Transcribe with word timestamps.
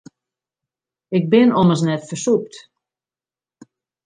Ik 1.17 1.23
bin 1.31 1.55
ommers 1.59 1.81
net 1.85 2.07
fersûpt. 2.09 2.53